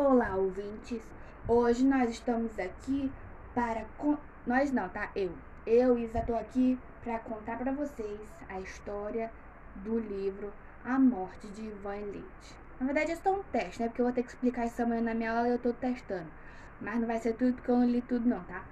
Olá, 0.00 0.36
ouvintes! 0.36 1.12
Hoje 1.46 1.84
nós 1.84 2.10
estamos 2.10 2.56
aqui 2.56 3.12
para. 3.52 3.84
con- 3.96 4.16
Nós 4.46 4.70
não, 4.70 4.88
tá? 4.88 5.10
Eu. 5.14 5.42
Eu, 5.66 5.98
Isa, 5.98 6.22
tô 6.22 6.34
aqui 6.36 6.80
para 7.00 7.18
contar 7.18 7.58
para 7.58 7.72
vocês 7.74 8.30
a 8.48 8.60
história 8.60 9.34
do 9.74 9.98
livro 9.98 10.54
A 10.84 10.98
Morte 11.00 11.50
de 11.50 11.62
Ivan 11.66 11.96
Elite. 11.96 12.62
Na 12.78 12.86
verdade, 12.86 13.10
é 13.10 13.16
só 13.16 13.40
um 13.40 13.42
teste, 13.42 13.80
né? 13.82 13.88
Porque 13.88 14.00
eu 14.00 14.04
vou 14.06 14.14
ter 14.14 14.22
que 14.22 14.28
explicar 14.30 14.66
isso 14.66 14.80
amanhã 14.80 15.02
na 15.02 15.14
minha 15.14 15.32
aula 15.32 15.48
e 15.48 15.52
eu 15.52 15.58
tô 15.60 15.74
testando. 15.74 16.32
Mas 16.78 17.00
não 17.00 17.06
vai 17.08 17.18
ser 17.18 17.34
tudo 17.34 17.56
porque 17.56 17.70
eu 17.70 17.76
não 17.78 17.84
li 17.86 18.00
tudo, 18.00 18.28
não, 18.28 18.44
tá? 18.44 18.68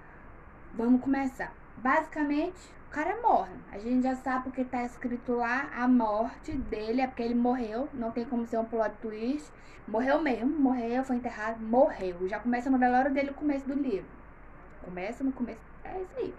Vamos 0.73 1.01
começar. 1.03 1.59
Basicamente, 1.77 2.75
o 2.89 2.91
cara 2.91 3.21
morre. 3.21 3.55
A 3.71 3.79
gente 3.79 4.03
já 4.03 4.15
sabe 4.17 4.45
porque 4.45 4.65
tá 4.65 4.85
escrito 4.85 5.33
lá 5.33 5.69
a 5.75 5.87
morte 5.87 6.53
dele, 6.53 7.03
é 7.03 7.07
porque 7.07 7.23
ele 7.23 7.35
morreu. 7.35 7.89
Não 7.93 8.11
tem 8.11 8.25
como 8.25 8.47
ser 8.47 8.59
um 8.59 8.65
plot 8.65 8.95
twist. 9.03 9.53
Morreu 9.87 10.21
mesmo, 10.21 10.59
morreu, 10.59 11.05
foi 11.05 11.17
enterrado, 11.17 11.61
morreu. 11.63 12.29
Já 12.29 12.41
começa 12.41 12.71
no 12.71 12.79
velório 12.79 13.13
dele 13.13 13.31
o 13.31 13.35
começo 13.35 13.67
do 13.69 13.75
livro. 13.75 14.09
Começa 14.83 15.23
no 15.23 15.33
começo. 15.33 15.61
É 15.85 16.01
isso 16.01 16.17
aí. 16.17 16.35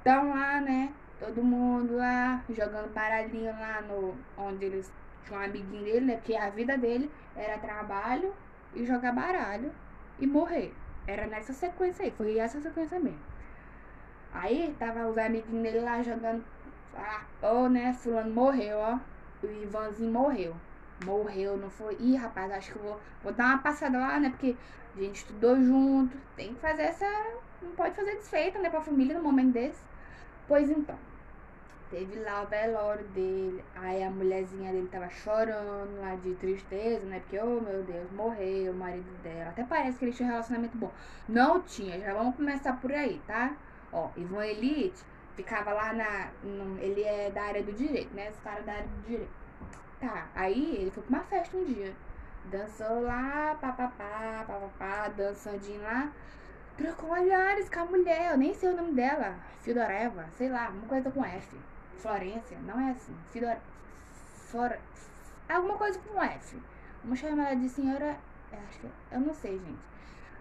Então 0.00 0.30
lá, 0.30 0.60
né? 0.60 0.92
Todo 1.18 1.42
mundo 1.42 1.96
lá, 1.96 2.44
jogando 2.50 2.92
baralhinho 2.92 3.50
lá 3.52 3.80
no. 3.80 4.14
Onde 4.36 4.66
eles 4.66 4.92
tinham 5.24 5.40
um 5.40 5.44
amiguinho 5.44 5.84
dele, 5.84 6.06
né? 6.06 6.16
Porque 6.16 6.36
a 6.36 6.50
vida 6.50 6.76
dele 6.76 7.10
era 7.34 7.58
trabalho 7.58 8.32
e 8.74 8.84
jogar 8.84 9.12
baralho 9.12 9.72
e 10.18 10.26
morrer. 10.26 10.72
Era 11.06 11.26
nessa 11.26 11.52
sequência 11.52 12.04
aí, 12.04 12.10
foi 12.10 12.38
essa 12.38 12.60
sequência 12.60 13.00
mesmo. 13.00 13.20
Aí 14.38 14.74
tava 14.78 15.06
os 15.08 15.16
amiguinhos 15.16 15.62
dele 15.62 15.80
lá 15.80 16.02
jogando. 16.02 16.44
Ah, 16.94 17.22
ó, 17.42 17.68
né? 17.68 17.94
Fulano 17.94 18.32
morreu, 18.32 18.78
ó. 18.78 18.98
O 19.42 19.46
Ivanzinho 19.62 20.12
morreu. 20.12 20.54
Morreu, 21.04 21.56
não 21.56 21.70
foi? 21.70 21.96
Ih, 21.98 22.16
rapaz, 22.16 22.52
acho 22.52 22.72
que 22.72 22.78
vou, 22.78 23.00
vou 23.22 23.32
dar 23.32 23.46
uma 23.46 23.58
passada 23.58 23.98
lá, 23.98 24.20
né? 24.20 24.28
Porque 24.30 24.54
a 24.94 25.00
gente 25.00 25.16
estudou 25.16 25.56
junto. 25.56 26.16
Tem 26.36 26.52
que 26.52 26.60
fazer 26.60 26.82
essa. 26.82 27.06
Não 27.62 27.70
pode 27.72 27.94
fazer 27.94 28.16
desfeita, 28.16 28.58
né? 28.58 28.68
Pra 28.68 28.80
família 28.80 29.16
no 29.16 29.24
momento 29.24 29.52
desse. 29.52 29.82
Pois 30.46 30.68
então. 30.70 30.98
Teve 31.90 32.18
lá 32.20 32.42
o 32.42 32.46
velório 32.46 33.06
dele. 33.08 33.64
Aí 33.74 34.02
a 34.02 34.10
mulherzinha 34.10 34.70
dele 34.70 34.88
tava 34.88 35.08
chorando 35.08 35.98
lá 36.00 36.14
de 36.16 36.34
tristeza, 36.34 37.06
né? 37.06 37.20
Porque, 37.20 37.38
oh 37.38 37.60
meu 37.60 37.82
Deus, 37.84 38.10
morreu 38.12 38.72
o 38.72 38.76
marido 38.76 39.22
dela. 39.22 39.48
Até 39.48 39.64
parece 39.64 39.98
que 39.98 40.04
eles 40.04 40.16
tinham 40.16 40.28
um 40.28 40.32
relacionamento 40.32 40.76
bom. 40.76 40.92
Não 41.26 41.62
tinha, 41.62 41.98
já 42.00 42.12
vamos 42.12 42.36
começar 42.36 42.74
por 42.80 42.92
aí, 42.92 43.20
tá? 43.26 43.56
Ó, 43.96 44.10
Ivan 44.14 44.44
Elite 44.44 45.02
ficava 45.34 45.72
lá 45.72 45.94
na. 45.94 46.30
no- 46.42 46.78
ele 46.78 47.02
é 47.02 47.30
da 47.30 47.44
área 47.44 47.62
do 47.62 47.72
direito, 47.72 48.12
né? 48.14 48.28
Esse 48.28 48.40
cara 48.42 48.60
da 48.60 48.72
área 48.72 48.86
do 48.86 49.02
direito. 49.06 49.30
Tá, 49.98 50.28
aí 50.34 50.76
ele 50.76 50.90
foi 50.90 51.02
pra 51.02 51.16
uma 51.18 51.24
festa 51.24 51.56
um 51.56 51.64
dia. 51.64 51.94
Dançou 52.50 53.00
lá, 53.00 53.56
papapá, 53.58 54.44
papapá, 54.46 55.08
dançandinho 55.08 55.82
lá. 55.82 56.12
Trocou 56.76 57.10
olhares 57.10 57.70
com 57.70 57.80
a 57.80 57.84
mulher, 57.86 58.32
eu 58.32 58.36
nem 58.36 58.52
sei 58.52 58.68
o 58.68 58.76
nome 58.76 58.92
dela. 58.92 59.34
Fidoreva, 59.62 60.26
sei 60.36 60.50
lá, 60.50 60.68
uma 60.68 60.86
coisa 60.86 61.10
com 61.10 61.24
F. 61.24 61.56
Florência, 61.96 62.58
não 62.66 62.78
é 62.78 62.90
assim. 62.90 63.16
Fidor... 63.32 63.56
Flor... 64.50 64.76
Alguma 65.48 65.78
coisa 65.78 65.98
com 66.00 66.22
F. 66.22 66.60
Vamos 67.02 67.18
chamar 67.18 67.46
ela 67.46 67.56
de 67.56 67.68
senhora. 67.70 68.18
eu 68.52 68.58
Acho 68.68 68.78
que. 68.80 68.88
Eu 69.10 69.20
não 69.20 69.32
sei, 69.32 69.58
gente. 69.58 69.78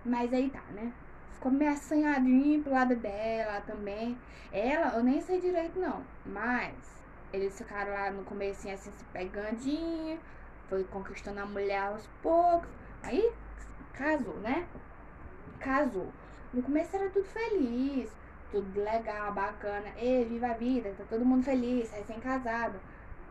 Mas 0.04 0.34
aí 0.34 0.50
tá, 0.50 0.62
né? 0.72 0.92
Ficou 1.36 1.52
meio 1.52 1.72
assanhadinho 1.72 2.64
pro 2.64 2.72
lado 2.74 2.96
dela 2.96 3.62
também. 3.62 4.18
Ela, 4.52 4.96
eu 4.96 5.04
nem 5.04 5.22
sei 5.22 5.40
direito 5.40 5.80
não. 5.80 6.02
Mas 6.26 6.74
eles 7.32 7.58
ficaram 7.58 7.92
lá 7.92 8.10
no 8.10 8.24
começo 8.24 8.68
assim, 8.70 8.92
se 8.92 9.04
pegandinho. 9.12 10.20
Foi 10.70 10.84
conquistando 10.86 11.40
a 11.42 11.46
mulher 11.46 11.84
aos 11.84 12.08
poucos. 12.22 12.70
Aí 13.04 13.32
casou, 13.94 14.36
né? 14.38 14.66
Casou. 15.60 16.08
No 16.54 16.64
começo 16.64 16.96
era 16.96 17.10
tudo 17.10 17.26
feliz, 17.26 18.10
tudo 18.50 18.82
legal, 18.82 19.34
bacana. 19.34 19.92
Ei, 19.98 20.24
viva 20.26 20.48
a 20.48 20.54
vida, 20.54 20.94
tá 20.98 21.04
todo 21.10 21.26
mundo 21.26 21.44
feliz, 21.44 21.92
recém-casado. 21.92 22.80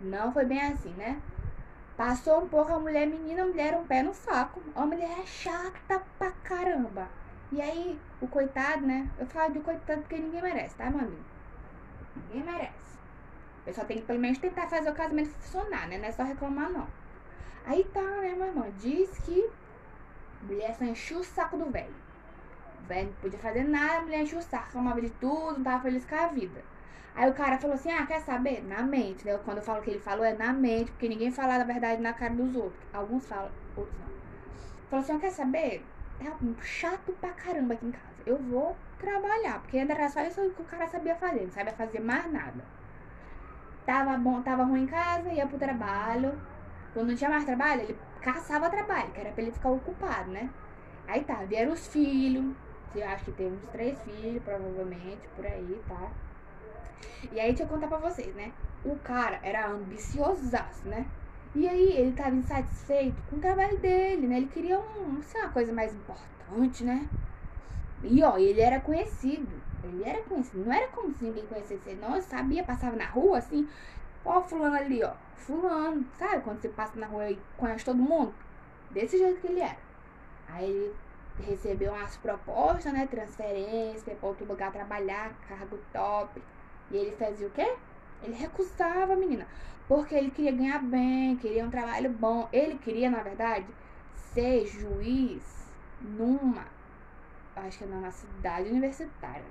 Não 0.00 0.30
foi 0.30 0.44
bem 0.44 0.60
assim, 0.60 0.92
né? 0.92 1.20
Passou 1.96 2.44
um 2.44 2.48
pouco 2.48 2.72
a 2.72 2.78
mulher, 2.78 3.06
menina, 3.06 3.42
a 3.42 3.46
mulher 3.46 3.74
um 3.76 3.86
pé 3.86 4.02
no 4.02 4.12
saco. 4.12 4.60
A 4.74 4.84
mulher 4.84 5.20
é 5.20 5.26
chata 5.26 6.02
pra 6.18 6.32
caramba. 6.42 7.08
E 7.52 7.60
aí, 7.60 8.00
o 8.20 8.26
coitado, 8.26 8.86
né? 8.86 9.08
Eu 9.18 9.26
falo 9.26 9.52
de 9.52 9.60
coitado 9.60 10.00
porque 10.02 10.18
ninguém 10.18 10.42
merece, 10.42 10.74
tá, 10.76 10.90
meu 10.90 11.00
amigo? 11.00 11.22
Ninguém 12.16 12.44
merece. 12.52 12.98
O 13.60 13.64
pessoal 13.64 13.86
tem 13.86 13.98
que 13.98 14.04
pelo 14.04 14.18
menos 14.18 14.38
tentar 14.38 14.66
fazer 14.68 14.90
o 14.90 14.94
casamento 14.94 15.30
funcionar, 15.30 15.88
né? 15.88 15.98
Não 15.98 16.06
é 16.06 16.12
só 16.12 16.22
reclamar, 16.22 16.70
não. 16.70 16.86
Aí 17.66 17.84
tá, 17.84 18.02
né, 18.02 18.34
meu 18.34 18.46
irmão? 18.46 18.70
Diz 18.78 19.18
que 19.20 19.48
mulher 20.42 20.74
só 20.74 20.84
encheu 20.84 21.20
o 21.20 21.24
saco 21.24 21.56
do 21.56 21.70
velho. 21.70 21.94
O 22.82 22.86
velho 22.86 23.06
não 23.06 23.14
podia 23.14 23.38
fazer 23.38 23.64
nada, 23.64 23.98
a 23.98 24.02
mulher 24.02 24.22
encheu 24.22 24.38
o 24.38 24.42
saco, 24.42 24.66
reclamava 24.66 25.00
de 25.00 25.10
tudo, 25.10 25.56
não 25.56 25.64
tava 25.64 25.82
feliz 25.82 26.04
com 26.04 26.14
a 26.14 26.26
vida. 26.26 26.62
Aí 27.14 27.30
o 27.30 27.34
cara 27.34 27.58
falou 27.58 27.74
assim: 27.74 27.90
ah, 27.90 28.04
quer 28.04 28.20
saber? 28.20 28.62
Na 28.64 28.82
mente, 28.82 29.24
né? 29.24 29.38
Quando 29.44 29.58
eu 29.58 29.62
falo 29.62 29.80
que 29.82 29.90
ele 29.90 30.00
falou, 30.00 30.24
é 30.24 30.34
na 30.34 30.52
mente, 30.52 30.90
porque 30.90 31.08
ninguém 31.08 31.30
fala 31.30 31.54
a 31.54 31.64
verdade 31.64 32.02
na 32.02 32.12
cara 32.12 32.34
dos 32.34 32.54
outros. 32.54 32.82
Alguns 32.92 33.24
falam, 33.26 33.50
outros 33.76 33.96
não. 33.98 34.08
Falou 34.90 35.02
assim: 35.02 35.14
ó, 35.14 35.18
quer 35.18 35.30
saber? 35.30 35.84
É 36.20 36.62
chato 36.62 37.12
pra 37.20 37.30
caramba 37.30 37.74
aqui 37.74 37.86
em 37.86 37.90
casa. 37.90 38.04
Eu 38.26 38.38
vou 38.38 38.76
trabalhar, 38.98 39.60
porque 39.60 39.78
era 39.78 40.08
só 40.08 40.22
isso 40.22 40.50
que 40.50 40.62
o 40.62 40.64
cara 40.64 40.86
sabia 40.86 41.14
fazer, 41.16 41.44
não 41.44 41.52
sabia 41.52 41.74
fazer 41.74 42.00
mais 42.00 42.30
nada. 42.32 42.64
Tava 43.84 44.16
bom, 44.16 44.40
tava 44.42 44.64
ruim 44.64 44.84
em 44.84 44.86
casa, 44.86 45.28
ia 45.30 45.46
pro 45.46 45.58
trabalho. 45.58 46.40
Quando 46.92 47.08
não 47.08 47.16
tinha 47.16 47.28
mais 47.28 47.44
trabalho, 47.44 47.82
ele 47.82 47.98
caçava 48.22 48.70
trabalho, 48.70 49.10
que 49.12 49.20
era 49.20 49.32
pra 49.32 49.42
ele 49.42 49.52
ficar 49.52 49.70
ocupado, 49.70 50.30
né? 50.30 50.48
Aí 51.06 51.22
tá, 51.24 51.34
vieram 51.44 51.72
os 51.72 51.86
filhos. 51.86 52.56
Eu 52.94 53.06
acho 53.08 53.24
que 53.24 53.32
tem 53.32 53.52
uns 53.52 53.66
três 53.68 54.00
filhos, 54.02 54.42
provavelmente, 54.42 55.28
por 55.34 55.44
aí, 55.44 55.82
tá? 55.88 56.10
E 57.32 57.40
aí, 57.40 57.48
deixa 57.48 57.64
eu 57.64 57.68
contar 57.68 57.88
pra 57.88 57.98
vocês, 57.98 58.34
né? 58.34 58.52
O 58.84 58.96
cara 58.98 59.40
era 59.42 59.68
ambiciosaço, 59.68 60.86
né? 60.88 61.06
E 61.54 61.68
aí, 61.68 61.96
ele 61.96 62.12
tava 62.12 62.34
insatisfeito 62.34 63.22
com 63.24 63.36
o 63.36 63.40
trabalho 63.40 63.78
dele, 63.80 64.26
né? 64.26 64.38
Ele 64.38 64.48
queria 64.48 64.78
um, 64.78 65.22
sei, 65.22 65.40
uma 65.40 65.52
coisa 65.52 65.72
mais 65.72 65.94
importante, 65.94 66.82
né? 66.84 67.08
E 68.02 68.22
ó, 68.22 68.36
ele 68.36 68.60
era 68.60 68.80
conhecido. 68.80 69.48
Ele 69.82 70.02
era 70.04 70.22
conhecido. 70.24 70.64
Não 70.64 70.72
era 70.72 70.88
como 70.88 71.14
se 71.14 71.24
ninguém 71.24 71.46
conhecesse 71.46 71.88
ele, 71.88 72.00
não. 72.00 72.16
Eu 72.16 72.22
sabia, 72.22 72.64
passava 72.64 72.96
na 72.96 73.06
rua 73.06 73.38
assim. 73.38 73.68
Ó, 74.24 74.42
fulano 74.42 74.74
ali, 74.76 75.02
ó. 75.02 75.12
Fulano. 75.36 76.04
Sabe 76.18 76.42
quando 76.42 76.60
você 76.60 76.68
passa 76.70 76.98
na 76.98 77.06
rua 77.06 77.30
e 77.30 77.38
conhece 77.56 77.84
todo 77.84 77.98
mundo? 77.98 78.34
Desse 78.90 79.18
jeito 79.18 79.40
que 79.40 79.46
ele 79.46 79.60
era. 79.60 79.78
Aí 80.48 80.70
ele 80.70 80.94
recebeu 81.38 81.92
umas 81.92 82.16
propostas, 82.16 82.92
né? 82.92 83.06
Transferência, 83.06 84.14
pra 84.16 84.28
outro 84.28 84.44
lugar 84.46 84.72
trabalhar, 84.72 85.32
cargo 85.48 85.78
top. 85.92 86.42
E 86.90 86.96
ele 86.96 87.12
fazia 87.12 87.46
o 87.46 87.50
quê? 87.50 87.74
Ele 88.22 88.34
recusava, 88.34 89.16
menina. 89.16 89.46
Porque 89.86 90.14
ele 90.14 90.30
queria 90.30 90.52
ganhar 90.52 90.82
bem, 90.82 91.36
queria 91.36 91.64
um 91.64 91.70
trabalho 91.70 92.10
bom. 92.10 92.48
Ele 92.52 92.78
queria, 92.78 93.10
na 93.10 93.22
verdade, 93.22 93.66
ser 94.32 94.66
juiz 94.66 95.42
numa. 96.00 96.66
Acho 97.56 97.78
que 97.78 97.84
numa 97.84 98.10
cidade 98.10 98.70
universitária. 98.70 99.44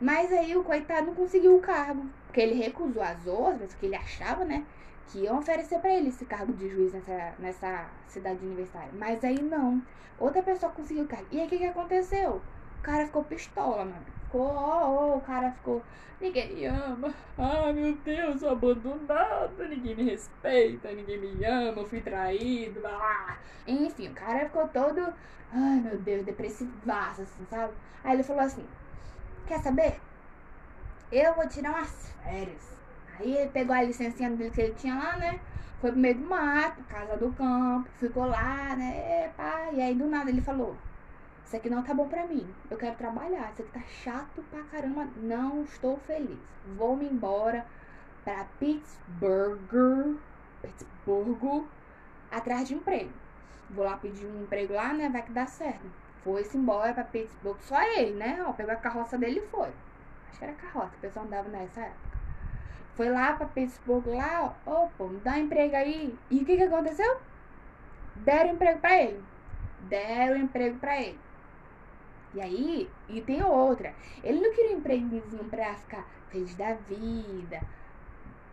Mas 0.00 0.32
aí 0.32 0.56
o 0.56 0.64
coitado 0.64 1.06
não 1.06 1.14
conseguiu 1.14 1.56
o 1.56 1.60
cargo. 1.60 2.06
Porque 2.26 2.40
ele 2.40 2.54
recusou 2.54 3.02
as 3.02 3.26
outras, 3.26 3.74
que 3.74 3.86
ele 3.86 3.96
achava, 3.96 4.44
né? 4.44 4.64
Que 5.08 5.20
iam 5.20 5.38
oferecer 5.38 5.78
pra 5.78 5.94
ele 5.94 6.08
esse 6.08 6.24
cargo 6.24 6.52
de 6.52 6.68
juiz 6.68 6.92
nessa, 6.92 7.34
nessa 7.38 7.86
cidade 8.08 8.44
universitária. 8.44 8.90
Mas 8.94 9.22
aí 9.22 9.40
não. 9.40 9.80
Outra 10.18 10.42
pessoa 10.42 10.72
conseguiu 10.72 11.04
o 11.04 11.08
cargo. 11.08 11.26
E 11.30 11.40
aí 11.40 11.46
o 11.46 11.48
que, 11.48 11.58
que 11.58 11.66
aconteceu? 11.66 12.40
O 12.78 12.82
cara 12.82 13.06
ficou 13.06 13.22
pistola, 13.24 13.84
mano. 13.84 14.06
Ficou, 14.34 14.48
ó, 14.48 15.12
ó, 15.12 15.16
o 15.16 15.20
cara 15.20 15.52
ficou. 15.52 15.80
Ninguém 16.20 16.52
me 16.52 16.66
ama. 16.66 17.14
Ai 17.38 17.72
meu 17.72 17.94
Deus, 17.98 18.40
sou 18.40 18.50
abandonada. 18.50 19.68
Ninguém 19.68 19.94
me 19.94 20.10
respeita, 20.10 20.90
ninguém 20.90 21.20
me 21.20 21.44
ama. 21.44 21.84
Fui 21.84 22.00
traído. 22.00 22.84
Ah. 22.84 23.38
Enfim, 23.64 24.08
o 24.08 24.12
cara 24.14 24.46
ficou 24.46 24.66
todo. 24.66 25.00
Ai 25.52 25.78
meu 25.78 25.96
Deus, 25.98 26.24
depressivaço, 26.24 27.22
assim, 27.22 27.46
sabe? 27.48 27.74
Aí 28.02 28.14
ele 28.14 28.24
falou 28.24 28.42
assim: 28.42 28.66
Quer 29.46 29.60
saber? 29.60 30.00
Eu 31.12 31.32
vou 31.34 31.48
tirar 31.48 31.70
umas 31.70 32.12
férias. 32.24 32.76
Aí 33.16 33.36
ele 33.36 33.50
pegou 33.50 33.76
a 33.76 33.84
licencinha 33.84 34.30
dele 34.30 34.50
que 34.50 34.62
ele 34.62 34.74
tinha 34.74 34.96
lá, 34.96 35.16
né? 35.16 35.38
Foi 35.80 35.92
pro 35.92 36.00
meio 36.00 36.16
do 36.16 36.28
mato, 36.28 36.82
casa 36.88 37.16
do 37.16 37.30
campo, 37.34 37.88
ficou 38.00 38.26
lá, 38.26 38.74
né? 38.74 39.28
Pá. 39.36 39.68
E 39.72 39.80
aí 39.80 39.94
do 39.94 40.08
nada 40.08 40.28
ele 40.28 40.40
falou: 40.40 40.76
Isso 41.44 41.56
aqui 41.56 41.70
não 41.70 41.82
tá 41.82 41.94
bom 41.94 42.08
pra 42.08 42.26
mim. 42.26 42.46
Eu 42.70 42.76
quero 42.76 42.96
trabalhar. 42.96 43.52
Isso 43.52 43.62
aqui 43.62 43.72
tá 43.72 43.82
chato 44.02 44.42
pra 44.50 44.62
caramba. 44.64 45.06
Não 45.16 45.62
estou 45.62 45.98
feliz. 45.98 46.38
Vou 46.76 46.96
me 46.96 47.06
embora 47.06 47.66
pra 48.24 48.46
Pittsburgh. 48.58 50.18
Pittsburgh. 50.62 51.66
Atrás 52.30 52.66
de 52.66 52.74
emprego. 52.74 53.12
Vou 53.70 53.84
lá 53.84 53.96
pedir 53.96 54.26
um 54.26 54.42
emprego 54.42 54.74
lá, 54.74 54.92
né? 54.92 55.08
Vai 55.08 55.22
que 55.22 55.32
dá 55.32 55.46
certo. 55.46 55.86
Foi-se 56.22 56.56
embora 56.56 56.92
pra 56.94 57.04
Pittsburgh. 57.04 57.58
Só 57.60 57.80
ele, 57.96 58.14
né? 58.14 58.42
Ó, 58.46 58.52
pegou 58.52 58.72
a 58.72 58.76
carroça 58.76 59.18
dele 59.18 59.40
e 59.40 59.46
foi. 59.48 59.68
Acho 60.28 60.38
que 60.38 60.44
era 60.44 60.54
carroça, 60.54 60.96
o 60.96 61.00
pessoal 61.00 61.26
andava 61.26 61.48
nessa 61.48 61.80
época. 61.82 62.18
Foi 62.96 63.08
lá 63.08 63.34
pra 63.34 63.46
Pittsburgh 63.46 64.06
lá, 64.06 64.54
ó, 64.66 64.84
ô, 64.84 64.88
pô, 64.96 65.08
me 65.08 65.20
dá 65.20 65.32
um 65.32 65.36
emprego 65.36 65.76
aí. 65.76 66.16
E 66.30 66.42
o 66.42 66.44
que 66.44 66.56
que 66.56 66.62
aconteceu? 66.62 67.18
Deram 68.16 68.54
emprego 68.54 68.80
pra 68.80 69.02
ele. 69.02 69.22
deram 69.82 70.36
emprego 70.36 70.78
pra 70.78 71.00
ele. 71.00 71.18
E 72.34 72.40
aí, 72.40 72.90
e 73.08 73.20
tem 73.20 73.42
outra. 73.42 73.94
Ele 74.22 74.40
não 74.40 74.52
queria 74.52 74.74
um 74.74 74.78
empregozinho 74.78 75.44
pra 75.44 75.74
ficar 75.74 76.04
feliz 76.30 76.54
da 76.56 76.74
vida, 76.74 77.62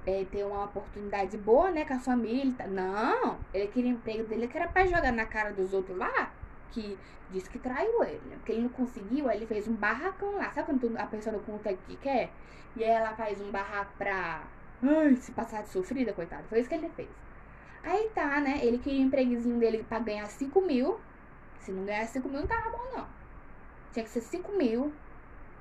é, 0.05 0.25
ter 0.25 0.45
uma 0.45 0.65
oportunidade 0.65 1.37
boa, 1.37 1.71
né, 1.71 1.85
com 1.85 1.95
a 1.95 1.99
família. 1.99 2.53
Tá? 2.57 2.67
Não, 2.67 3.39
ele 3.53 3.67
queria 3.67 3.91
emprego 3.91 4.23
dele 4.25 4.47
que 4.47 4.57
era 4.57 4.67
pra 4.67 4.85
jogar 4.85 5.11
na 5.11 5.25
cara 5.25 5.51
dos 5.51 5.73
outros 5.73 5.97
lá, 5.97 6.31
que 6.71 6.97
disse 7.31 7.49
que 7.49 7.59
traiu 7.59 8.03
ele, 8.03 8.21
né? 8.29 8.35
Porque 8.35 8.51
ele 8.51 8.63
não 8.63 8.69
conseguiu, 8.69 9.29
aí 9.29 9.37
ele 9.37 9.47
fez 9.47 9.67
um 9.67 9.73
barracão 9.73 10.35
lá. 10.35 10.51
Sabe 10.51 10.67
quando 10.67 10.97
a 10.97 11.05
pessoa 11.07 11.33
não 11.33 11.43
conta 11.43 11.73
que 11.73 11.95
quer? 11.97 12.29
E 12.75 12.83
aí 12.83 12.89
ela 12.89 13.13
faz 13.15 13.41
um 13.41 13.51
barraco 13.51 13.91
pra 13.97 14.43
ai, 14.83 15.15
se 15.15 15.31
passar 15.31 15.63
de 15.63 15.69
sofrida, 15.69 16.13
coitado. 16.13 16.43
Foi 16.49 16.59
isso 16.59 16.69
que 16.69 16.75
ele 16.75 16.89
fez. 16.89 17.09
Aí 17.83 18.09
tá, 18.13 18.39
né? 18.39 18.59
Ele 18.63 18.77
queria 18.77 19.01
o 19.01 19.07
empreguezinho 19.07 19.57
dele 19.57 19.83
pra 19.87 19.99
ganhar 19.99 20.25
5 20.27 20.61
mil. 20.61 20.99
Se 21.59 21.71
não 21.71 21.83
ganhar 21.85 22.05
5 22.07 22.27
mil, 22.29 22.41
não 22.41 22.47
tava 22.47 22.69
bom, 22.69 22.97
não. 22.97 23.20
Tinha 23.91 24.03
que 24.03 24.11
ser 24.11 24.21
5 24.21 24.51
mil. 24.57 24.93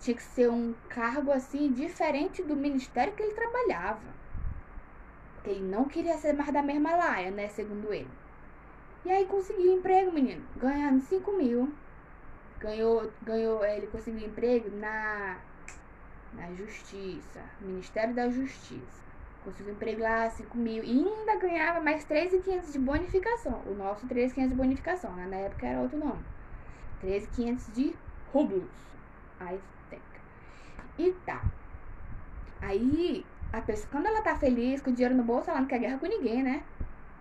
Tinha 0.01 0.17
que 0.17 0.23
ser 0.23 0.49
um 0.51 0.75
cargo 0.89 1.31
assim, 1.31 1.73
diferente 1.73 2.43
do 2.43 2.57
ministério 2.57 3.13
que 3.13 3.23
ele 3.23 3.35
trabalhava. 3.35 4.01
Porque 5.35 5.51
ele 5.51 5.69
não 5.69 5.85
queria 5.85 6.17
ser 6.17 6.33
mais 6.33 6.53
da 6.53 6.63
mesma 6.63 6.95
laia, 6.97 7.31
né? 7.31 7.49
Segundo 7.49 7.93
ele. 7.93 8.11
E 9.05 9.11
aí 9.11 9.25
conseguiu 9.27 9.77
emprego, 9.77 10.13
menino. 10.13 10.45
Ganhando 10.57 11.01
5 11.01 11.33
mil. 11.33 11.73
Ganhou, 12.59 13.11
ganhou, 13.23 13.65
ele 13.65 13.87
conseguiu 13.87 14.29
emprego 14.29 14.71
na, 14.77 15.39
na 16.35 16.53
Justiça. 16.55 17.41
Ministério 17.61 18.15
da 18.15 18.29
Justiça. 18.29 19.01
Conseguiu 19.43 19.73
emprego 19.73 20.03
lá, 20.03 20.29
5 20.29 20.57
mil. 20.59 20.85
E 20.85 20.91
ainda 20.91 21.37
ganhava 21.37 21.81
mais 21.81 22.05
3.500 22.05 22.73
de 22.73 22.79
bonificação. 22.79 23.63
O 23.67 23.75
nosso 23.75 24.07
3.500 24.07 24.49
de 24.49 24.55
bonificação, 24.55 25.13
né? 25.15 25.27
Na 25.27 25.37
época 25.37 25.67
era 25.67 25.81
outro 25.81 25.99
nome. 25.99 26.23
3.500 27.03 27.73
de 27.73 27.97
I 29.41 29.59
think. 29.89 30.03
E 30.99 31.13
tá. 31.25 31.43
Aí, 32.61 33.25
a 33.53 33.61
pessoa, 33.61 33.89
quando 33.91 34.07
ela 34.07 34.23
tá 34.23 34.37
feliz, 34.37 34.81
com 34.81 34.91
o 34.91 34.93
dinheiro 34.93 35.15
no 35.15 35.23
bolso, 35.23 35.51
ela 35.51 35.61
não 35.61 35.67
quer 35.67 35.79
guerra 35.79 35.99
com 35.99 36.07
ninguém, 36.07 36.43
né? 36.43 36.63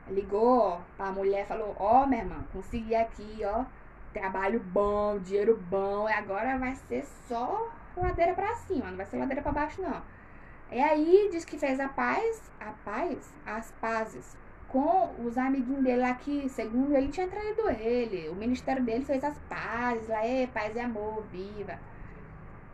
Ligou 0.07 0.81
pra 0.97 1.11
mulher, 1.11 1.45
falou, 1.47 1.75
ó, 1.79 2.03
oh, 2.03 2.07
minha 2.07 2.23
irmã, 2.23 2.43
consegui 2.51 2.95
aqui, 2.95 3.39
ó. 3.43 3.65
Trabalho 4.13 4.59
bom, 4.59 5.19
dinheiro 5.19 5.57
bom. 5.69 6.09
E 6.09 6.13
agora 6.13 6.57
vai 6.57 6.75
ser 6.75 7.05
só 7.27 7.71
ladeira 7.95 8.33
pra 8.33 8.55
cima, 8.55 8.89
não 8.89 8.97
vai 8.97 9.05
ser 9.05 9.17
ladeira 9.17 9.41
pra 9.41 9.51
baixo, 9.51 9.81
não. 9.81 10.01
E 10.71 10.79
aí 10.79 11.29
diz 11.31 11.45
que 11.45 11.57
fez 11.57 11.79
a 11.79 11.87
paz, 11.89 12.51
a 12.59 12.71
paz, 12.83 13.33
as 13.45 13.71
pazes 13.79 14.37
com 14.71 15.09
os 15.25 15.37
amiguinhos 15.37 15.83
dele 15.83 16.01
lá 16.01 16.13
que, 16.13 16.47
segundo 16.49 16.95
ele, 16.95 17.09
tinha 17.09 17.27
traído 17.27 17.69
ele. 17.69 18.29
O 18.29 18.35
ministério 18.35 18.83
dele 18.83 19.03
fez 19.03 19.23
as 19.23 19.37
pazes 19.49 20.07
lá, 20.07 20.25
é 20.25 20.47
paz 20.47 20.75
e 20.75 20.79
amor, 20.79 21.23
viva. 21.31 21.79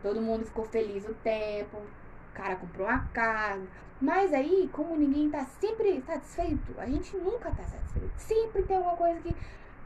Todo 0.02 0.20
mundo 0.20 0.44
ficou 0.44 0.64
feliz 0.64 1.08
o 1.08 1.14
tempo. 1.14 1.78
O 1.78 2.34
cara 2.34 2.56
comprou 2.56 2.86
uma 2.86 3.00
casa. 3.14 3.66
Mas 4.00 4.32
aí, 4.34 4.68
como 4.72 4.94
ninguém 4.94 5.30
tá 5.30 5.44
sempre 5.58 6.02
satisfeito, 6.02 6.74
a 6.78 6.84
gente 6.86 7.16
nunca 7.16 7.50
tá 7.50 7.64
satisfeito. 7.64 8.12
Sempre 8.18 8.62
tem 8.64 8.76
alguma 8.76 8.96
coisa 8.96 9.18
que 9.20 9.34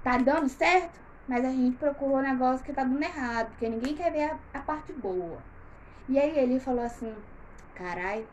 tá 0.02 0.18
dando 0.18 0.48
certo, 0.48 0.98
mas 1.28 1.44
a 1.44 1.50
gente 1.50 1.76
procurou 1.76 2.16
um 2.16 2.22
negócio 2.22 2.64
que 2.64 2.72
tá 2.72 2.82
dando 2.82 3.02
errado, 3.02 3.50
porque 3.50 3.68
ninguém 3.68 3.94
quer 3.94 4.10
ver 4.10 4.30
a, 4.32 4.38
a 4.52 4.60
parte 4.60 4.92
boa. 4.92 5.38
E 6.08 6.18
aí 6.18 6.36
ele 6.36 6.58
falou 6.58 6.84
assim: 6.84 7.14
Carai, 7.76 8.26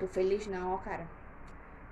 tô 0.00 0.06
feliz 0.06 0.46
não, 0.46 0.72
ó, 0.72 0.78
cara. 0.78 1.17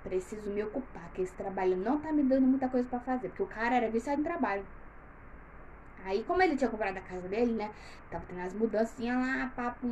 Preciso 0.07 0.49
me 0.51 0.63
ocupar, 0.63 1.11
que 1.13 1.21
esse 1.21 1.33
trabalho 1.33 1.75
não 1.75 1.99
tá 1.99 2.13
me 2.13 2.23
dando 2.23 2.47
muita 2.47 2.69
coisa 2.69 2.87
para 2.87 3.01
fazer. 3.01 3.27
Porque 3.27 3.43
o 3.43 3.47
cara 3.47 3.75
era 3.75 3.89
viciado 3.89 4.21
em 4.21 4.23
trabalho. 4.23 4.65
Aí, 6.05 6.23
como 6.23 6.41
ele 6.41 6.55
tinha 6.55 6.69
comprado 6.69 6.95
a 6.95 7.01
casa 7.01 7.27
dele, 7.27 7.51
né? 7.51 7.69
Tava 8.09 8.23
tendo 8.25 8.39
as 8.39 8.53
mudancinhas 8.53 9.17
lá, 9.17 9.51
papo. 9.53 9.85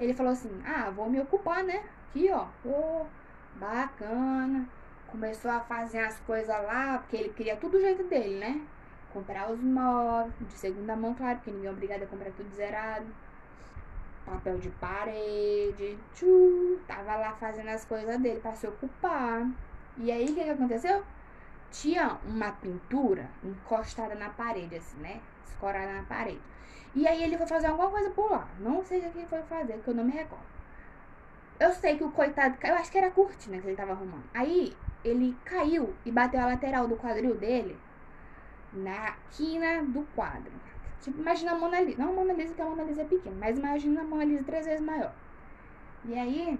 Ele 0.00 0.14
falou 0.14 0.32
assim: 0.32 0.50
Ah, 0.66 0.90
vou 0.90 1.08
me 1.08 1.20
ocupar, 1.20 1.62
né? 1.62 1.84
Aqui, 2.08 2.28
ó. 2.32 2.46
Pô, 2.60 3.06
bacana. 3.54 4.66
Começou 5.06 5.50
a 5.50 5.60
fazer 5.60 6.00
as 6.00 6.18
coisas 6.20 6.48
lá, 6.48 6.98
porque 6.98 7.16
ele 7.16 7.28
queria 7.28 7.56
tudo 7.56 7.72
do 7.78 7.80
jeito 7.80 8.02
dele, 8.04 8.40
né? 8.40 8.60
Comprar 9.12 9.52
os 9.52 9.60
móveis, 9.60 10.32
de 10.40 10.54
segunda 10.54 10.96
mão, 10.96 11.14
claro, 11.14 11.36
porque 11.36 11.50
ninguém 11.52 11.68
é 11.68 11.70
obrigado 11.70 12.02
a 12.02 12.06
comprar 12.06 12.32
tudo 12.32 12.52
zerado 12.56 13.06
papel 14.24 14.58
de 14.58 14.70
parede, 14.70 15.98
tchu, 16.14 16.78
tava 16.86 17.16
lá 17.16 17.32
fazendo 17.32 17.68
as 17.68 17.84
coisas 17.84 18.18
dele 18.20 18.40
para 18.40 18.54
se 18.54 18.66
ocupar. 18.66 19.46
E 19.96 20.10
aí 20.10 20.24
o 20.24 20.34
que, 20.34 20.44
que 20.44 20.50
aconteceu? 20.50 21.04
Tinha 21.70 22.18
uma 22.24 22.52
pintura 22.52 23.28
encostada 23.42 24.14
na 24.14 24.30
parede, 24.30 24.76
assim, 24.76 24.98
né? 25.00 25.20
Escorada 25.46 25.92
na 25.92 26.02
parede. 26.02 26.40
E 26.94 27.06
aí 27.06 27.22
ele 27.22 27.38
foi 27.38 27.46
fazer 27.46 27.68
alguma 27.68 27.90
coisa 27.90 28.10
por 28.10 28.30
lá. 28.30 28.46
Não 28.58 28.84
sei 28.84 28.98
o 28.98 29.10
que 29.10 29.18
ele 29.18 29.26
foi 29.26 29.42
fazer, 29.42 29.78
que 29.78 29.88
eu 29.88 29.94
não 29.94 30.04
me 30.04 30.12
recordo. 30.12 30.52
Eu 31.58 31.72
sei 31.72 31.96
que 31.96 32.04
o 32.04 32.10
coitado, 32.10 32.56
eu 32.62 32.74
acho 32.74 32.90
que 32.90 32.98
era 32.98 33.06
a 33.06 33.10
cortina 33.10 33.58
que 33.60 33.66
ele 33.66 33.76
tava 33.76 33.92
arrumando. 33.92 34.24
Aí 34.34 34.76
ele 35.04 35.36
caiu 35.44 35.94
e 36.04 36.10
bateu 36.10 36.40
a 36.40 36.46
lateral 36.46 36.86
do 36.88 36.96
quadril 36.96 37.36
dele 37.36 37.78
na 38.72 39.14
quina 39.30 39.82
do 39.82 40.02
quadro. 40.14 40.52
Tipo, 41.02 41.20
imagina 41.20 41.52
a 41.52 41.58
Mona 41.58 41.80
Lisa. 41.80 42.00
Não 42.00 42.10
a 42.10 42.14
Mona 42.14 42.32
Lisa, 42.32 42.54
que 42.54 42.62
a 42.62 42.64
Mona 42.64 42.84
Lisa 42.84 43.02
é 43.02 43.04
pequena, 43.04 43.36
mas 43.38 43.58
imagina 43.58 44.00
a 44.00 44.04
Mona 44.04 44.24
Lisa 44.24 44.44
três 44.44 44.64
vezes 44.64 44.80
maior. 44.80 45.12
E 46.04 46.14
aí, 46.14 46.58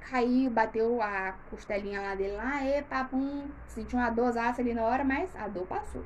caiu, 0.00 0.50
bateu 0.50 1.00
a 1.00 1.34
costelinha 1.48 2.00
lá 2.00 2.14
dele 2.16 2.36
lá, 2.36 2.64
e 2.64 2.82
papum, 2.82 3.48
sentiu 3.68 3.98
uma 4.00 4.10
dorzaça 4.10 4.60
ali 4.60 4.74
na 4.74 4.82
hora, 4.82 5.04
mas 5.04 5.34
a 5.36 5.46
dor 5.46 5.64
passou. 5.66 6.04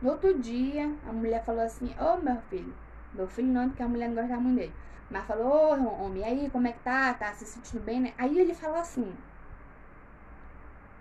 No 0.00 0.10
outro 0.12 0.38
dia, 0.38 0.90
a 1.06 1.12
mulher 1.12 1.44
falou 1.44 1.62
assim, 1.62 1.94
ô 2.00 2.14
oh, 2.14 2.16
meu 2.16 2.40
filho, 2.48 2.74
meu 3.12 3.28
filho 3.28 3.48
não, 3.48 3.68
porque 3.68 3.82
a 3.82 3.88
mulher 3.88 4.08
não 4.08 4.14
gostava 4.14 4.40
muito 4.40 4.58
dele. 4.58 4.74
Mas 5.10 5.24
falou, 5.26 5.46
ô 5.46 5.74
oh, 5.74 6.04
homem, 6.04 6.24
aí, 6.24 6.50
como 6.50 6.66
é 6.66 6.72
que 6.72 6.80
tá? 6.80 7.12
Tá 7.12 7.32
se 7.34 7.44
sentindo 7.44 7.82
bem, 7.82 8.00
né? 8.00 8.14
Aí 8.16 8.38
ele 8.38 8.54
falou 8.54 8.76
assim, 8.76 9.12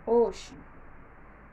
oxe, 0.05 0.53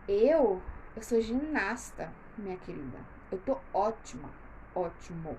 eu, 0.09 0.61
eu 0.97 1.03
sou 1.03 1.21
ginasta, 1.21 2.13
minha 2.37 2.57
querida. 2.57 3.14
Eu 3.35 3.41
tô 3.41 3.59
ótima. 3.73 4.31
Ótimo. 4.77 5.37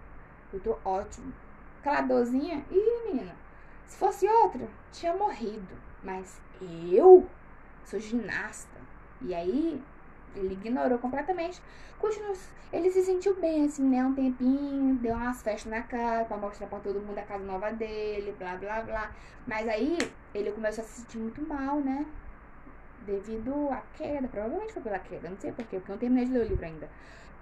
Eu 0.52 0.60
tô 0.60 0.78
ótimo. 0.84 1.34
Aquela 1.80 2.02
dorzinha. 2.02 2.66
Ih, 2.70 3.04
menina. 3.08 3.34
Se 3.86 3.98
fosse 3.98 4.28
outra, 4.28 4.68
tinha 4.92 5.16
morrido. 5.16 5.74
Mas 6.04 6.42
eu 6.92 7.26
sou 7.86 7.98
ginasta. 7.98 8.78
E 9.22 9.34
aí, 9.34 9.82
ele 10.36 10.54
ignorou 10.56 11.00
completamente. 11.00 11.62
Continuou. 11.98 12.36
Ele 12.74 12.92
se 12.92 13.02
sentiu 13.02 13.34
bem, 13.40 13.64
assim, 13.64 13.88
né? 13.88 14.04
Um 14.04 14.14
tempinho, 14.14 14.96
deu 14.96 15.16
umas 15.16 15.42
festas 15.42 15.72
na 15.72 15.82
casa 15.82 16.26
pra 16.26 16.36
mostrar 16.36 16.68
pra 16.68 16.80
todo 16.80 17.00
mundo 17.00 17.18
a 17.18 17.24
casa 17.24 17.46
nova 17.46 17.72
dele, 17.72 18.36
blá 18.38 18.58
blá 18.58 18.82
blá. 18.82 19.12
Mas 19.48 19.70
aí, 19.70 19.98
ele 20.34 20.52
começou 20.52 20.84
a 20.84 20.88
se 20.88 21.00
sentir 21.00 21.18
muito 21.18 21.42
mal, 21.48 21.80
né? 21.80 22.06
Devido 23.06 23.70
à 23.72 23.82
queda. 23.94 24.28
Provavelmente 24.28 24.74
foi 24.74 24.82
pela 24.82 25.00
queda, 25.00 25.30
não 25.30 25.38
sei 25.38 25.52
porquê, 25.52 25.78
porque 25.78 25.92
eu 25.92 25.94
não 25.94 26.00
terminei 26.00 26.26
de 26.26 26.32
ler 26.32 26.46
o 26.46 26.48
livro 26.48 26.66
ainda. 26.66 26.90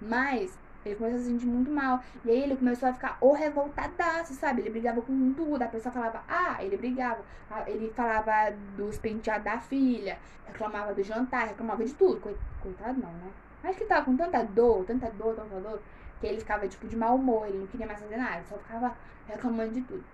Mas 0.00 0.56
ele 0.84 0.96
começou 0.96 1.18
a 1.18 1.22
se 1.22 1.28
sentir 1.28 1.46
muito 1.46 1.70
mal. 1.70 2.00
E 2.24 2.30
aí 2.30 2.42
ele 2.42 2.56
começou 2.56 2.88
a 2.88 2.92
ficar 2.92 3.16
o 3.20 3.32
revoltadaço, 3.32 4.34
sabe? 4.34 4.60
Ele 4.60 4.70
brigava 4.70 5.00
com 5.00 5.32
tudo. 5.32 5.62
A 5.62 5.68
pessoa 5.68 5.92
falava, 5.92 6.22
ah, 6.28 6.62
ele 6.62 6.76
brigava. 6.76 7.22
Ele 7.66 7.90
falava 7.94 8.54
dos 8.76 8.98
penteados 8.98 9.44
da 9.44 9.58
filha, 9.58 10.18
reclamava 10.46 10.92
do 10.92 11.02
jantar, 11.02 11.48
reclamava 11.48 11.84
de 11.84 11.94
tudo. 11.94 12.20
Coitado 12.60 13.00
não, 13.00 13.12
né? 13.12 13.30
Acho 13.62 13.78
que 13.78 13.84
tava 13.86 14.04
com 14.04 14.14
tanta 14.14 14.44
dor, 14.44 14.84
tanta 14.84 15.10
dor, 15.10 15.34
tanta 15.34 15.58
dor, 15.58 15.80
que 16.20 16.26
ele 16.26 16.38
ficava 16.38 16.68
tipo 16.68 16.86
de 16.86 16.96
mau 16.96 17.16
humor, 17.16 17.46
ele 17.46 17.58
não 17.58 17.66
queria 17.66 17.86
mais 17.86 17.98
fazer 17.98 18.18
nada, 18.18 18.42
só 18.44 18.58
ficava 18.58 18.94
reclamando 19.26 19.72
de 19.72 19.80
tudo. 19.80 20.04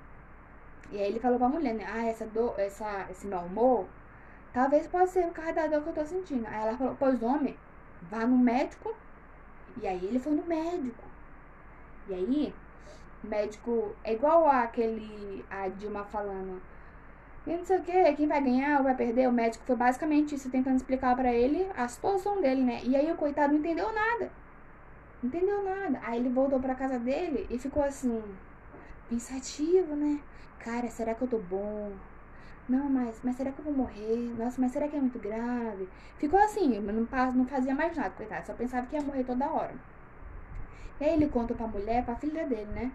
E 0.92 0.98
aí 0.98 1.08
ele 1.08 1.18
falou 1.18 1.38
pra 1.38 1.48
mulher, 1.48 1.74
né? 1.74 1.84
Ah, 1.88 2.04
essa 2.06 2.26
dor, 2.26 2.54
essa, 2.58 3.06
esse 3.10 3.26
mau 3.26 3.44
humor, 3.44 3.86
talvez 4.52 4.86
possa 4.86 5.12
ser 5.12 5.26
por 5.26 5.34
causa 5.34 5.52
da 5.52 5.66
dor 5.66 5.82
que 5.82 5.88
eu 5.88 5.94
tô 5.94 6.04
sentindo. 6.04 6.46
Aí 6.46 6.62
ela 6.62 6.76
falou, 6.76 6.96
pois 6.98 7.22
homem, 7.22 7.56
vá 8.10 8.26
no 8.26 8.38
médico 8.38 8.94
e 9.80 9.86
aí 9.86 10.04
ele 10.04 10.18
foi 10.18 10.32
no 10.32 10.44
médico. 10.44 11.04
E 12.08 12.14
aí, 12.14 12.54
o 13.22 13.26
médico 13.26 13.94
é 14.02 14.14
igual 14.14 14.46
aquele 14.48 15.44
a 15.50 15.68
Dilma 15.68 16.04
falando. 16.04 16.60
E 17.46 17.56
não 17.56 17.64
sei 17.64 17.78
o 17.78 17.82
que, 17.82 18.12
quem 18.14 18.26
vai 18.26 18.42
ganhar 18.42 18.78
ou 18.78 18.84
vai 18.84 18.94
perder, 18.94 19.28
o 19.28 19.32
médico 19.32 19.64
foi 19.64 19.76
basicamente 19.76 20.34
isso, 20.34 20.50
tentando 20.50 20.76
explicar 20.76 21.16
para 21.16 21.32
ele 21.32 21.66
a 21.76 21.88
situação 21.88 22.40
dele, 22.40 22.62
né? 22.62 22.80
E 22.84 22.94
aí 22.96 23.10
o 23.10 23.16
coitado 23.16 23.52
não 23.52 23.60
entendeu 23.60 23.92
nada. 23.92 24.30
Não 25.22 25.28
entendeu 25.28 25.62
nada. 25.62 26.00
Aí 26.02 26.18
ele 26.18 26.28
voltou 26.28 26.60
pra 26.60 26.74
casa 26.74 26.98
dele 26.98 27.46
e 27.48 27.58
ficou 27.58 27.82
assim, 27.82 28.22
pensativo, 29.08 29.94
né? 29.96 30.20
Cara, 30.58 30.88
será 30.88 31.14
que 31.14 31.22
eu 31.22 31.28
tô 31.28 31.38
bom? 31.38 31.92
Não, 32.70 32.88
mas, 32.88 33.20
mas 33.24 33.36
será 33.36 33.52
que 33.52 33.58
eu 33.58 33.64
vou 33.64 33.74
morrer? 33.74 34.16
Nossa, 34.38 34.60
mas 34.60 34.72
será 34.72 34.88
que 34.88 34.96
é 34.96 35.00
muito 35.00 35.18
grave? 35.18 35.88
Ficou 36.18 36.38
assim, 36.40 36.80
não, 36.80 37.06
não 37.32 37.46
fazia 37.46 37.74
mais 37.74 37.96
nada, 37.96 38.10
coitado. 38.10 38.46
Só 38.46 38.54
pensava 38.54 38.86
que 38.86 38.96
ia 38.96 39.02
morrer 39.02 39.24
toda 39.24 39.50
hora. 39.50 39.74
E 41.00 41.04
aí 41.04 41.14
ele 41.14 41.28
conta 41.28 41.54
pra 41.54 41.66
mulher, 41.66 42.04
pra 42.04 42.14
filha 42.16 42.46
dele, 42.46 42.70
né? 42.72 42.92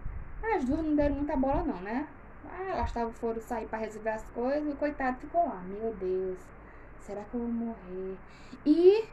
As 0.54 0.64
duas 0.64 0.82
não 0.84 0.94
deram 0.94 1.16
muita 1.16 1.36
bola 1.36 1.62
não, 1.64 1.80
né? 1.82 2.06
Ah, 2.48 2.76
elas 2.76 2.92
tavam, 2.92 3.12
foram 3.12 3.40
sair 3.40 3.66
pra 3.66 3.78
resolver 3.78 4.10
as 4.10 4.24
coisas 4.30 4.72
e 4.72 4.76
coitado 4.76 5.18
ficou 5.18 5.46
lá. 5.46 5.60
Meu 5.64 5.94
Deus, 5.94 6.38
será 7.00 7.22
que 7.24 7.34
eu 7.34 7.40
vou 7.40 7.48
morrer? 7.50 8.16
E 8.64 9.04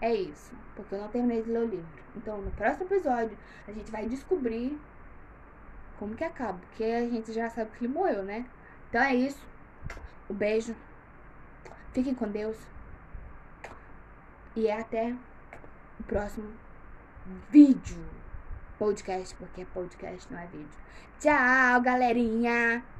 é 0.00 0.14
isso. 0.14 0.54
porque 0.76 0.94
eu 0.94 1.00
não 1.00 1.08
terminei 1.08 1.42
de 1.42 1.50
ler 1.50 1.60
o 1.60 1.66
livro. 1.68 2.04
Então, 2.16 2.42
no 2.42 2.50
próximo 2.52 2.84
episódio, 2.86 3.36
a 3.66 3.72
gente 3.72 3.90
vai 3.90 4.06
descobrir 4.06 4.78
como 5.98 6.14
que 6.14 6.24
acaba, 6.24 6.58
porque 6.58 6.84
a 6.84 7.08
gente 7.08 7.32
já 7.32 7.48
sabe 7.48 7.70
que 7.72 7.84
ele 7.84 7.92
morreu, 7.94 8.22
né? 8.22 8.44
Então 8.88 9.02
é 9.02 9.14
isso. 9.14 9.53
Um 10.28 10.34
beijo. 10.34 10.74
Fiquem 11.92 12.14
com 12.14 12.28
Deus. 12.28 12.56
E 14.56 14.70
até 14.70 15.14
o 16.00 16.02
próximo 16.04 16.50
vídeo. 17.50 18.04
Podcast, 18.78 19.34
porque 19.36 19.62
é 19.62 19.64
podcast, 19.66 20.32
não 20.32 20.40
é 20.40 20.46
vídeo. 20.46 20.68
Tchau, 21.20 21.80
galerinha! 21.80 22.93